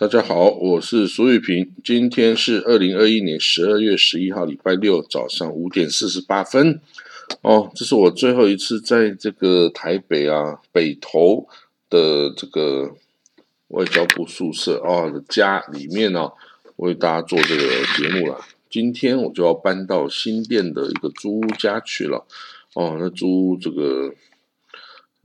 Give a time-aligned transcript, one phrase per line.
[0.00, 1.74] 大家好，我是苏玉平。
[1.82, 6.80] 今天是二零二一年十二月十一号，礼拜六早上五点四十八分。
[7.42, 11.48] 哦，这是我最后一次在这个台北啊北投
[11.90, 12.94] 的这个
[13.70, 16.30] 外交部宿舍哦的家里面呢，
[16.76, 17.64] 为大家做这个
[17.96, 18.38] 节目了。
[18.70, 22.24] 今天我就要搬到新店的一个租屋家去了。
[22.74, 24.14] 哦，那租屋这个。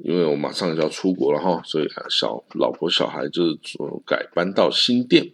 [0.03, 3.57] 因为我马上就要出国了哈，所以小老婆小孩就是
[4.05, 5.31] 改搬到新店。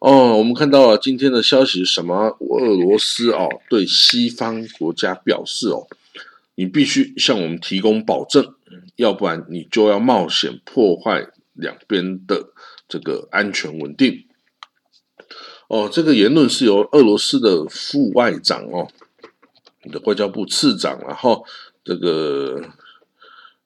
[0.00, 2.36] 哦，我们看到了今天的消息，什么？
[2.40, 5.86] 俄罗斯哦对西方国家表示哦，
[6.56, 8.52] 你必须向我们提供保证，
[8.96, 12.48] 要不然你就要冒险破坏两边的
[12.88, 14.24] 这个安全稳定。
[15.68, 18.88] 哦，这个言论是由俄罗斯的副外长哦，
[19.84, 21.46] 你的外交部次长，然后
[21.84, 22.60] 这个。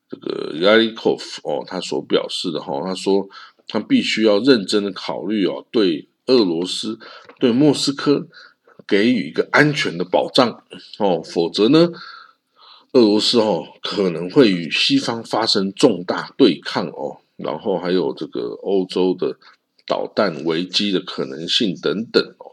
[0.08, 3.26] 这个 Yarikov 哦，他所表示的哈，他说
[3.66, 6.98] 他必须要认真的考虑哦，对俄罗斯、
[7.40, 8.28] 对莫斯科
[8.86, 10.62] 给予一个安全的保障
[10.98, 11.90] 哦，否则呢，
[12.92, 19.38] 俄罗斯哦可能会与西方发生重大对抗哦，然后还有这个欧洲的
[19.86, 22.52] 导弹危机的可能性等等哦。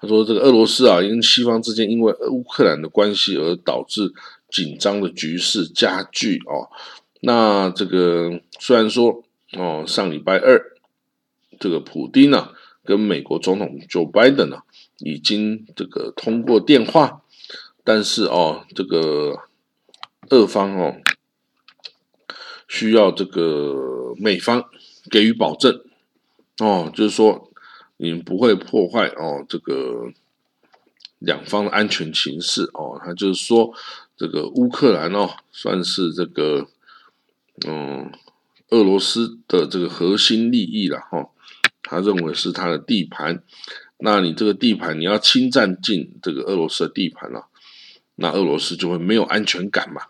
[0.00, 4.14] 他说这个俄罗斯啊，因西方之间因为乌克兰的关系而导致。
[4.50, 6.68] 紧张的局势加剧哦，
[7.20, 10.76] 那这个虽然说哦，上礼拜二
[11.58, 12.50] 这个普丁呢
[12.84, 14.62] 跟美国总统 Joe Biden 呢
[14.98, 17.22] 已经这个通过电话，
[17.84, 19.38] 但是哦，这个
[20.30, 20.96] 俄方哦
[22.68, 24.64] 需要这个美方
[25.10, 25.82] 给予保证。
[26.58, 27.50] 哦，就是说
[27.96, 30.12] 你们不会破坏哦这个
[31.20, 33.72] 两方的安全情势哦，他就是说。
[34.16, 36.68] 这个乌克兰哦，算是这个
[37.66, 38.12] 嗯，
[38.68, 41.30] 俄罗斯的这个核心利益了哈。
[41.82, 43.42] 他认为是他的地盘，
[43.96, 47.46] 那你这个地盘你要侵占进这个俄罗斯的地盘了，
[48.16, 50.02] 那俄罗斯就会没有安全感嘛，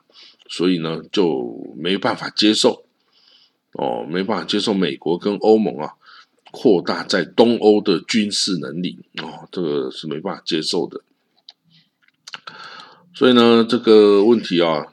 [0.48, 2.84] 所以呢就没办法接受
[3.75, 5.92] 哦，没办法接受美国跟欧盟啊
[6.50, 11.00] 扩大在东欧的军事能力哦，这个是没办法接受的。
[13.15, 14.87] 所以呢，这个问题啊，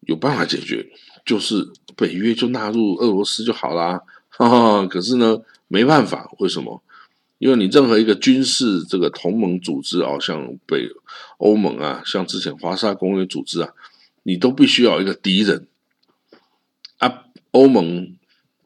[0.00, 0.90] 有办法解决，
[1.24, 4.00] 就是北约就纳入俄罗斯就好啦。
[4.28, 6.82] 哈哈，可是呢，没办法，为什么？
[7.38, 10.88] 因为你任何一个军事这个同盟组织啊，像北
[11.38, 13.72] 欧盟啊，像之前华沙公约组织啊，
[14.22, 15.66] 你都必须要一个敌人
[16.98, 17.24] 啊。
[17.52, 18.14] 欧盟、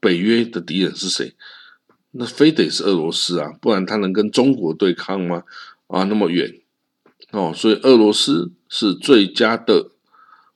[0.00, 1.34] 北约的敌人是谁？
[2.16, 5.42] 那非得是俄罗斯啊，不然他能跟中国对抗吗？
[5.88, 6.60] 啊，那么远。
[7.32, 9.91] 哦，所以俄罗斯是最佳的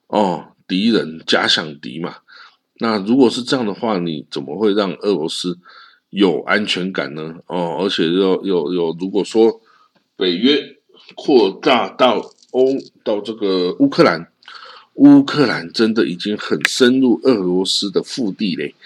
[0.06, 2.18] 哦敌人，假想敌嘛。
[2.78, 5.58] 那如果是这样的话，你怎么会让俄罗斯
[6.10, 7.34] 有安全感呢？
[7.48, 9.60] 哦，而且又又又，如果说
[10.16, 10.76] 北约
[11.16, 14.30] 扩大到欧到这个乌克兰，
[14.94, 18.76] 乌克兰真的已经很深入俄罗斯的腹地嘞。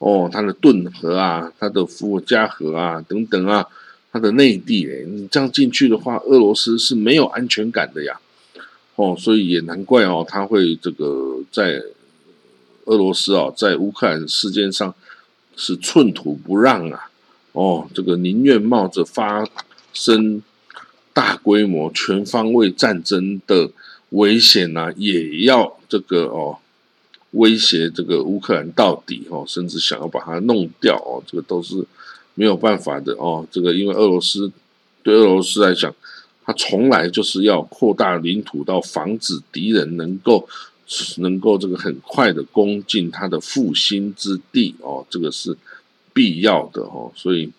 [0.00, 3.64] 哦，它的顿河啊，它的伏尔加河啊，等等啊。
[4.12, 8.18] 它的内地诶，你这样进去的话，俄罗斯是没有安全感的呀，
[8.96, 11.80] 哦，所以也难怪哦，他会这个在
[12.86, 14.92] 俄罗斯啊，在乌克兰事件上
[15.54, 17.08] 是寸土不让啊，
[17.52, 19.46] 哦，这个宁愿冒着发
[19.92, 20.42] 生
[21.12, 23.70] 大规模全方位战争的
[24.08, 26.58] 危险呐，也要这个哦
[27.32, 31.86] 威胁这个乌克兰到底哦，甚至想要把它弄掉哦，这个都是。
[32.34, 34.50] 没有办法的哦，这个因为俄罗斯
[35.02, 35.94] 对俄罗斯来讲，
[36.46, 40.48] 它从来就是要扩大领土，到防止敌人能够
[41.18, 45.54] 能够这个很快的攻进它的复兴之地哦，这个是
[46.14, 47.50] 必要的哦，所以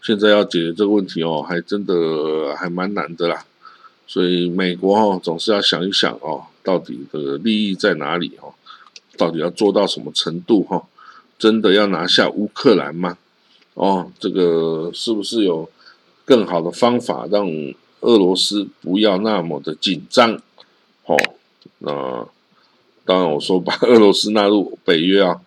[0.00, 3.44] 现在要解决这个问题哦，还真的还蛮难的啦。
[4.06, 8.54] 所以美国哦总是要想一想哦，到底这个利益在哪里哦，
[9.16, 10.82] 到底要做到什么程度哈？
[11.38, 13.16] 真的要拿下乌克兰吗？
[13.74, 15.70] 哦，这个是不是有
[16.24, 17.48] 更好的方法让
[18.00, 20.34] 俄罗斯不要那么的紧张？
[21.06, 21.16] 哦，
[21.78, 22.26] 那
[23.04, 25.40] 当然我说把 俄罗斯纳入北约啊，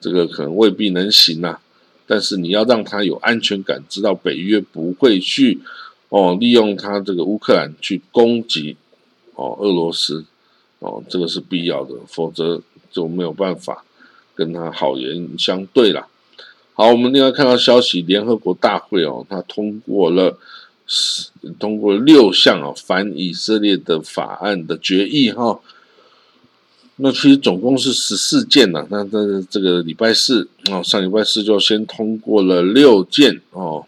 [0.00, 1.60] 这个可能未必能行啊。
[2.06, 5.60] 但是你要让他有安全感，知道北约不会去
[6.08, 8.76] 哦利用他这个乌克兰去攻击
[9.34, 10.24] 哦俄罗斯
[10.80, 12.60] 哦，这个是必要的，否则
[12.90, 13.84] 就没有办法。
[14.32, 16.06] 跟他好言相对了。
[16.72, 20.38] 好，我们另外看到消息，联合国大会哦，他通过了
[21.58, 25.60] 通过六项啊反以色列的法案的决议哈。
[26.96, 33.84] 那其实总共是十四件呐，那那这个礼拜四哦，上礼拜四就先通过了六件哦。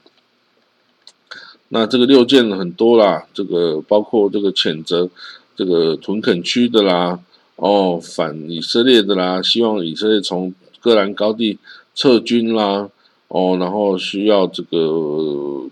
[1.71, 5.09] 那这个六件很多啦，这个包括这个谴责
[5.57, 7.19] 这个屯垦区的啦，
[7.57, 11.59] 哦，反以色列的啦，希望以色列从戈兰高地
[11.95, 12.89] 撤军啦，
[13.29, 15.69] 哦，然后需要这个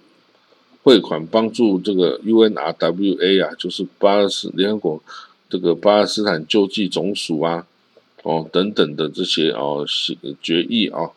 [0.82, 5.02] 汇款帮助这个 UNRWA 啊，就是巴勒斯联合国
[5.48, 7.66] 这个巴勒斯坦救济总署啊，
[8.22, 9.84] 哦，等等的这些哦
[10.42, 11.10] 决议啊。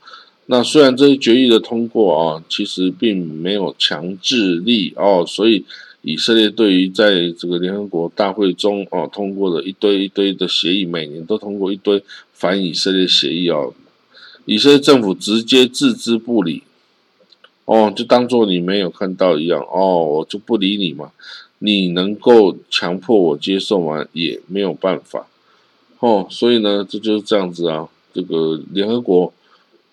[0.47, 5.63] 那虽然这些决议的通过啊，其实并没有强制力哦，所以
[6.03, 12.03] 以色列对于在这个联合国大会中哦通过了一堆一堆的协议，每年都通过一堆
[12.33, 13.73] 反以色列协议哦，
[14.45, 16.63] 以色列政府直接置之不理
[17.65, 21.11] 哦，就当做你没有看到一样哦，我就不理你嘛，
[21.59, 24.05] 你能够强迫我接受吗？
[24.11, 25.27] 也没有办法
[25.99, 29.33] 哦，所以呢，这就是这样子啊，这个联合国。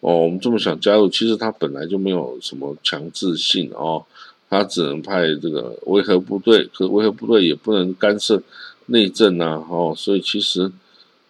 [0.02, 4.02] 哦，我们这么想加入，其实他本来就没有什么强制性哦，
[4.50, 8.42] 他只能派这个维和部队，可维和部队也不能干涉
[8.86, 10.70] 内政呐，哦，所以其实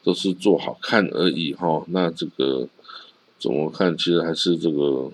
[0.02, 1.84] 都是做好看而已哈。
[1.88, 2.67] 那这个
[3.38, 3.96] 怎么看？
[3.96, 5.12] 其实还是这个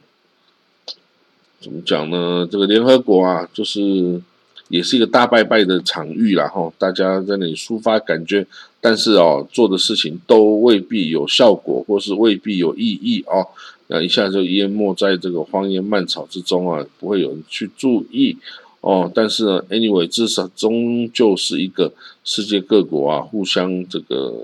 [1.61, 2.49] 怎么讲呢？
[2.51, 4.23] 这个联合国啊，就是。
[4.69, 8.45] 也是一个大拜拜的场域啦，哈，大家在那里抒发感觉，
[8.81, 13.47] 但是哦，做的事情都未必有效果，或是未必有意义哦，
[13.89, 18.37] 那一下就淹没在这个荒烟蔓草之中啊，不会有人去注意
[18.81, 19.11] 哦。
[19.15, 21.93] 但是呢，anyway，至少终究是一个
[22.25, 24.35] 世界各国啊互相这个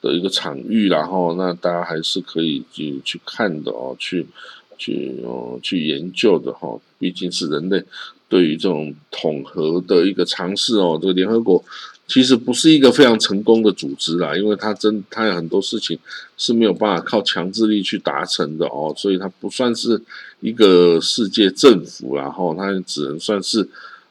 [0.00, 4.26] 的一个场域，然后那大家还是可以去去看的哦，去
[4.78, 7.82] 去哦去研究的哈，毕竟是人类。
[8.28, 11.62] 对于这种统合的一个尝试哦，这个联合国
[12.12, 15.98] 其实不是一个非常成功的组织啦，因为它真它有很多事情
[16.36, 19.98] 是没有办法靠强制力去达成的哦，所以它不算是
[20.40, 23.66] 一个世界政府，然后它只能算是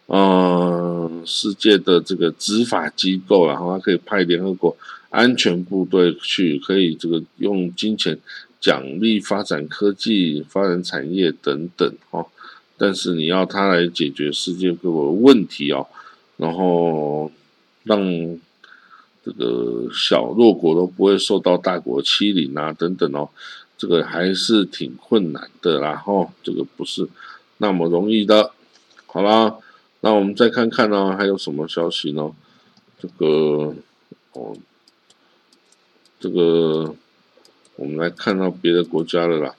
[0.07, 4.75] 嗯世界的这个执法机构，然后它可以派联合国
[5.11, 8.17] 安全部队去，可以这个用金钱
[8.59, 12.25] 奖励发展科技、发展产业等等哦。
[12.79, 15.85] 但是你要它来解决世界各国的问题哦，
[16.37, 17.31] 然后
[17.83, 18.39] 让
[19.23, 23.29] 这个小弱国都不会受到大国欺凌啊，等等哦，
[23.77, 27.07] 这个还是挺困难的啦，吼，这个不是
[27.57, 28.51] 那么容易的。
[29.05, 29.57] 好啦，
[30.01, 32.31] 那我们再看看呢，还有什么消息呢？
[32.99, 33.75] 这个
[34.33, 34.55] 哦，
[36.19, 36.95] 这个
[37.75, 39.55] 我们来看到别的国家的啦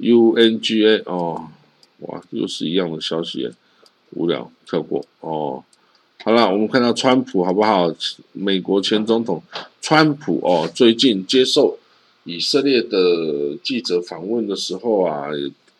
[0.00, 1.48] ，UNGA 哦。
[2.00, 3.50] 哇，又是一样的消息，
[4.10, 5.64] 无聊，跳过哦。
[6.26, 7.88] 好了，我们看到川普好不好？
[8.32, 9.40] 美国前总统
[9.80, 11.78] 川普哦，最近接受
[12.24, 15.28] 以色列的记者访问的时候啊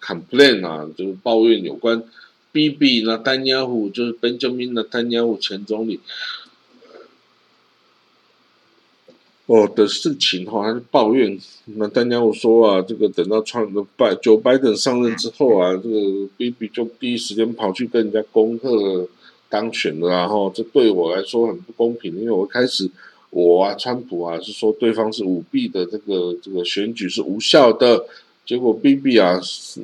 [0.00, 2.00] ，complain 啊，就是抱怨有关
[2.52, 5.98] BB 那丹尼尔虎，就是 Benjamin 的丹尼尔虎前总理。
[9.46, 11.36] 哦的事情哈，他就抱怨。
[11.64, 19.08] 那丹尼尔说啊，这个等到川拜九拜登上任之后啊，这个 B B 就第一时间跑去跟人家恭贺
[19.48, 22.90] 当选了，然后这对我来说很不公平，因为我开始
[23.30, 28.06] 我啊，川普啊是说对方是舞弊的，这个这个选举是无效的，
[28.44, 29.80] 结果 B B 啊是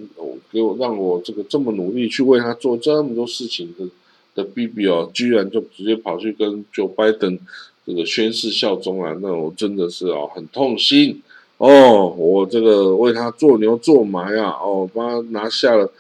[0.51, 3.87] 给我让我这个这么努力去为他做这么多事情的
[4.35, 7.39] 的 B B 哦，居然就直接跑去跟 Joe Biden。
[7.85, 11.21] 这个宣誓效忠啊，那我真的是哦很痛心
[11.59, 15.91] 哦，我这个为他做牛做马呀，哦帮他拿下了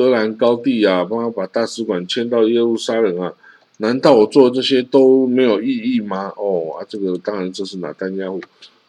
[0.00, 3.34] 戈兰高地啊，帮他把大使馆迁到耶路撒冷啊，
[3.76, 6.32] 难道我做这些都没有意义吗？
[6.38, 8.40] 哦啊，这个当然这是拿丹加户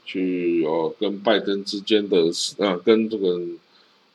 [0.06, 3.38] 去哦跟拜登之间的啊，跟这个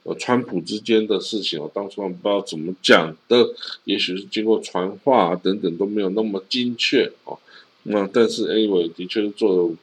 [0.05, 3.47] 呃川普之间的事情哦，当初我不知道怎么讲的，
[3.85, 7.39] 也许是经过传话等等都没有那么精确哦。
[7.83, 9.75] 那但是 Anyway，的确是做的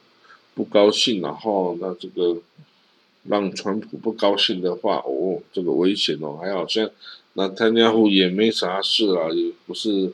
[0.56, 2.38] 不高兴，然后那这个
[3.28, 6.90] 让川普不高兴的话，哦，这个危险哦，还好像
[7.34, 10.12] 那特加户也没啥事啊，也不是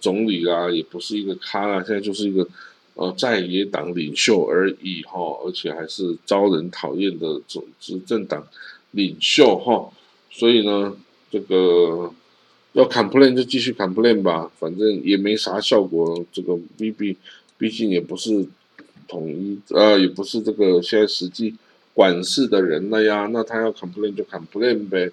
[0.00, 2.46] 总理啊，也不是一个咖啊，现在就是一个
[2.94, 8.46] 呃在野党领袖而已哈，而且还是招人讨厌的总执政党
[8.92, 9.90] 领袖哈，
[10.30, 10.96] 所以呢，
[11.30, 12.12] 这个。
[12.74, 16.24] 要 complain 就继续 complain 吧，反正也没啥效果。
[16.32, 17.14] 这个 B B
[17.58, 18.46] 毕竟也不是
[19.06, 21.54] 统一，呃，也不是这个现在实际
[21.94, 23.28] 管事的人了呀。
[23.32, 25.10] 那他要 complain 就 complain 呗，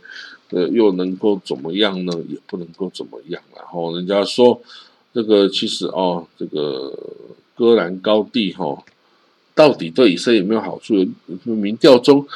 [0.49, 2.13] 呃，又能够怎么样呢？
[2.27, 3.41] 也不能够怎么样。
[3.55, 4.61] 然后人家说
[5.13, 6.97] 这个其实哦，这个
[7.55, 8.83] 戈兰高地哈，
[9.53, 10.93] 到底对以色列有没有好处？
[11.43, 12.27] 民调中。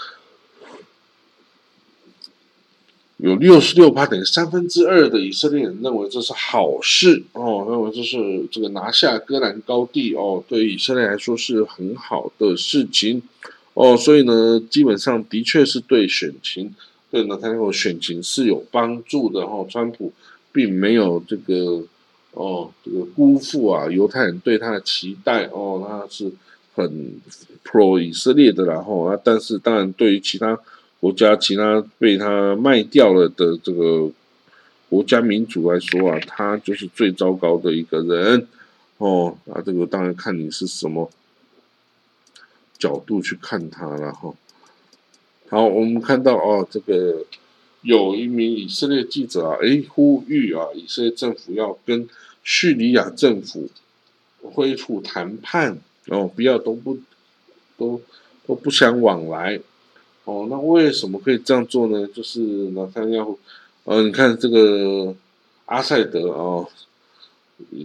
[3.17, 13.21] 有六十六趴，等于三分之二的以色列人认为这是好事哦，认为这是这个拿下戈兰高地哦，对于以色列来说是很好的事情
[13.73, 16.73] 哦，所以呢，基本上的确是对选情，
[17.11, 19.65] 对呢，他那个选情是有帮助的哦。
[19.69, 20.11] 川普
[20.51, 21.83] 并没有这个
[22.31, 26.31] 哦，这个辜负啊犹太人对他的期待哦，他是
[26.75, 27.13] 很
[27.63, 30.59] pro 以色列的然后啊，但是当然对于其他。
[31.03, 34.09] 国家其他被他卖掉了的这个
[34.87, 38.47] 国家民主来说啊，他就是最糟糕的一个人
[38.99, 39.37] 哦。
[39.51, 41.11] 啊，这个当然看你是什么
[42.83, 44.33] 角度去看他了哈。
[45.49, 47.25] 好，我们看到哦，这个
[47.81, 52.09] 有一名以色列记者啊，诶，呼吁啊，以色列政府要跟
[52.43, 53.69] 叙利亚政府
[54.53, 56.97] 恢复谈判哦，不要都不
[57.77, 58.01] 都
[58.45, 59.59] 都不相往来。
[60.25, 62.07] 哦，那为什么可以这样做呢？
[62.07, 62.39] 就是
[62.71, 63.37] 拿他要，
[63.83, 65.13] 呃，你看这个
[65.65, 66.65] 阿塞德啊，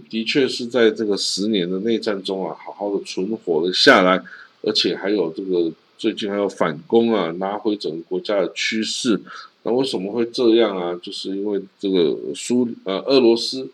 [0.09, 4.23] 的确是在这个十年的内战中啊，好好的存活了下来，
[4.61, 9.19] 而且还有这个最近还有反攻啊，拿回整个国家的趋势。
[9.63, 10.99] 那为什么会这样啊？
[11.01, 13.69] 就是因为这个苏呃俄罗斯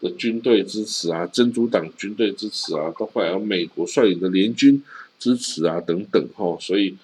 [0.00, 4.82] 的军队支持啊，真主党军队支持啊，包括还有美国率领的联军
[5.18, 6.96] 支持啊等等哈，所以。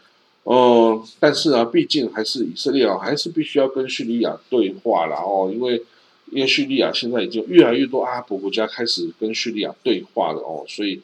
[0.45, 5.83] 哦，但是啊，毕竟还是以色列啊，还是必须要跟叙利亚对话了哦，因为
[6.31, 11.03] 因为叙利亚现在已经越来越多阿拉伯国家开始跟叙利亚对话了哦，所以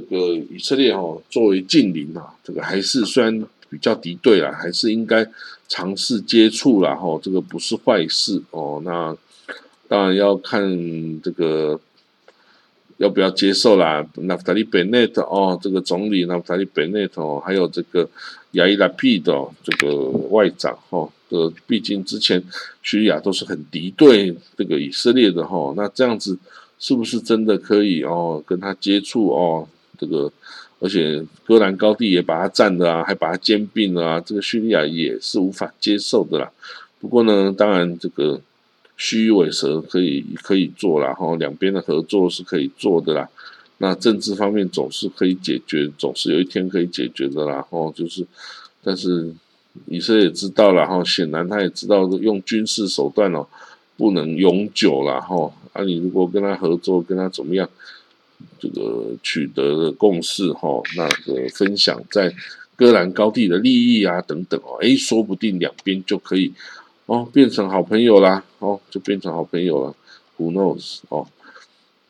[0.00, 5.26] 这个以色列哦作为近邻啊，这个还是虽然比较敌对了，还是应该
[5.68, 8.80] 尝试接触了哈，这个不是坏事哦。
[8.84, 9.16] 那
[9.88, 11.80] 当然要看这个。
[12.98, 14.04] 要不要接受啦？
[14.16, 18.10] 纳夫塔利·贝内特哦，这个总理纳夫塔利·贝内特哦，还有这个
[18.54, 22.42] 亚伊拉皮的这个外长哈，呃，毕竟之前
[22.82, 26.36] 叙利亚都是很敌对这个以色列的哈，那这样子
[26.80, 29.68] 是不是真的可以哦跟他接触哦？
[29.98, 30.32] 这个
[30.78, 36.50] 而且戈兰高地也把他占了啊，还把他兼并了啊，这个叙利亚也是无法接受的啦。
[37.00, 38.40] 不过呢，当然这个。
[39.00, 43.28] 虚伪蛇可以可以做啦，哈，两边的合作是可以做的啦。
[43.76, 48.26] 那政治方面总是可以解决，总是有一天可以解决的啦，哈，就是，
[48.82, 49.32] 但是
[49.86, 53.46] 以色列知道了，哈，显然他也知道用军事手段哦
[53.96, 55.52] 不能永久了，哈。
[55.74, 57.70] 啊，你如果跟他合作，跟他怎么样，
[58.58, 62.34] 这个取得的共识，哈，那个分享在
[62.76, 66.52] 戈兰高地的利益啊等等哦，诶，说不定两边就可以。
[67.06, 69.94] 哦，变成好朋友啦，哦，就变成好朋友了
[70.36, 70.98] ，Who knows？
[71.08, 71.26] 哦，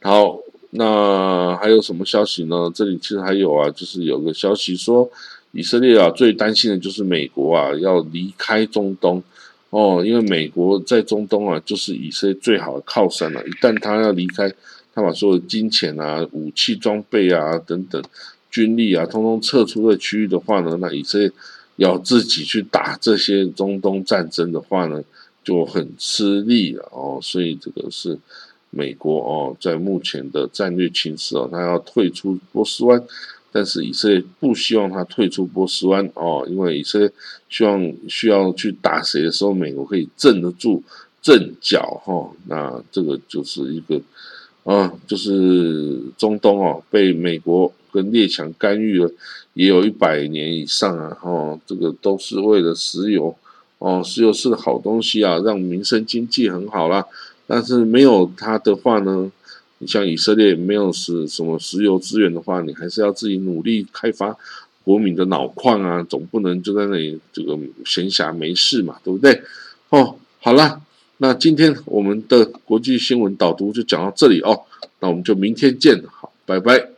[0.03, 2.69] 好，那还有什么消息呢？
[2.75, 5.09] 这里其实还有啊，就是有个消息说，
[5.53, 9.23] 以色列啊最担心的就是美国啊要离开中东，
[9.71, 14.53] 哦，因为美国在中东啊就是以色列最好的靠山了，一旦他要离开，
[14.99, 18.03] 他把所有金钱啊、武器装备啊等等
[18.51, 21.31] 军力啊，通通撤出的区域的话呢，那以色列。
[21.79, 25.01] 要自己去打这些中东战争的话呢，
[25.45, 27.21] 就很吃力了哦。
[27.23, 28.19] 所以这个是
[28.71, 33.01] 美国哦，在目前的战略情势哦，他要退出波斯湾，
[33.53, 37.13] 但是以色列不希望他退出波斯湾哦，因为以色列
[37.49, 40.83] 希望需要去打谁的时候，美国可以镇得住
[41.23, 42.29] 阵脚哈。
[42.49, 44.03] 那这个就是一个
[44.69, 47.73] 啊，就是中东哦，被美国。
[47.91, 49.11] 跟列强干预了，
[49.55, 51.17] 也有一百年以上啊！
[51.23, 53.35] 哦，这个都是为了石油
[53.79, 57.03] 哦，石油是好东西啊，让民生经济很好啦。
[57.47, 59.33] 但是没有它的话呢，
[59.79, 64.37] 你像以色列没有石什么石油资源的话，你还是要自己努力开发
[64.85, 69.43] 国民的脑矿啊，总不能就在那里这个闲暇没事嘛，对不对？
[69.89, 70.79] 哦，好了，
[71.19, 74.63] 那今天我们的国际新闻导读就讲到这里哦，
[75.01, 76.98] 那我们就明天见，好，拜拜。